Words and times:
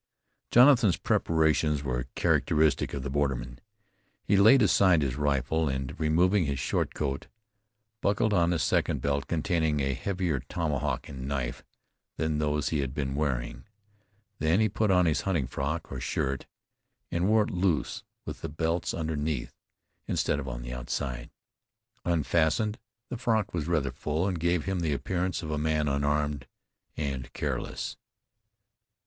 Jonathan's 0.49 0.97
preparations 0.97 1.83
were 1.83 2.07
characteristic 2.15 2.91
of 2.95 3.03
the 3.03 3.09
borderman. 3.11 3.59
He 4.23 4.35
laid 4.35 4.63
aside 4.63 5.03
his 5.03 5.15
rifle, 5.15 5.69
and, 5.69 5.93
removing 5.99 6.45
his 6.47 6.57
short 6.57 6.95
coat, 6.95 7.27
buckled 8.01 8.33
on 8.33 8.51
a 8.51 8.57
second 8.57 9.01
belt 9.03 9.27
containing 9.27 9.79
a 9.79 9.93
heavier 9.93 10.39
tomahawk 10.39 11.07
and 11.07 11.27
knife 11.27 11.63
than 12.17 12.39
those 12.39 12.69
he 12.69 12.79
had 12.79 12.95
been 12.95 13.13
wearing. 13.13 13.63
Then 14.39 14.59
he 14.59 14.69
put 14.69 14.89
on 14.89 15.05
his 15.05 15.21
hunting 15.21 15.45
frock, 15.45 15.91
or 15.91 15.99
shirt, 15.99 16.47
and 17.11 17.27
wore 17.29 17.43
it 17.43 17.51
loose 17.51 18.03
with 18.25 18.41
the 18.41 18.49
belts 18.49 18.95
underneath, 18.95 19.53
instead 20.07 20.39
of 20.39 20.47
on 20.47 20.63
the 20.63 20.73
outside. 20.73 21.29
Unfastened, 22.05 22.79
the 23.09 23.17
frock 23.17 23.53
was 23.53 23.67
rather 23.67 23.91
full, 23.91 24.25
and 24.27 24.39
gave 24.39 24.65
him 24.65 24.79
the 24.79 24.93
appearance 24.93 25.43
of 25.43 25.51
a 25.51 25.59
man 25.59 25.87
unarmed 25.87 26.47
and 26.97 27.31
careless. 27.33 27.97